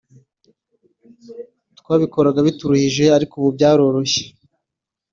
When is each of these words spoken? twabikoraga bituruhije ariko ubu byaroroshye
twabikoraga 1.79 2.39
bituruhije 2.47 3.03
ariko 3.17 3.33
ubu 3.35 3.49
byaroroshye 3.57 4.23